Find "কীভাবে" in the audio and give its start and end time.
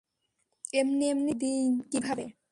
1.91-2.25